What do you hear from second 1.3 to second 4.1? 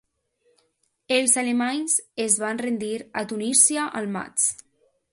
alemanys es van rendir a Tunísia